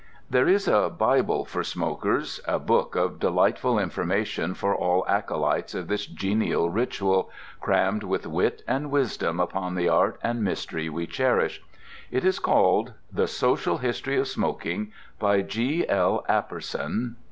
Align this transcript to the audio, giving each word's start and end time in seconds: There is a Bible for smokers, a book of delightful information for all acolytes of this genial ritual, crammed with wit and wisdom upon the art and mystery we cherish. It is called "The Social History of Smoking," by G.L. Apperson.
There 0.31 0.47
is 0.47 0.67
a 0.67 0.89
Bible 0.89 1.45
for 1.45 1.63
smokers, 1.63 2.41
a 2.47 2.57
book 2.57 2.95
of 2.95 3.19
delightful 3.19 3.77
information 3.77 4.55
for 4.55 4.75
all 4.75 5.05
acolytes 5.07 5.75
of 5.75 5.89
this 5.89 6.07
genial 6.07 6.71
ritual, 6.71 7.29
crammed 7.59 8.01
with 8.01 8.25
wit 8.25 8.63
and 8.67 8.89
wisdom 8.89 9.39
upon 9.39 9.75
the 9.75 9.89
art 9.89 10.17
and 10.23 10.41
mystery 10.43 10.89
we 10.89 11.05
cherish. 11.05 11.61
It 12.09 12.25
is 12.25 12.39
called 12.39 12.93
"The 13.13 13.27
Social 13.27 13.77
History 13.77 14.17
of 14.17 14.27
Smoking," 14.27 14.91
by 15.19 15.43
G.L. 15.43 16.25
Apperson. 16.27 17.17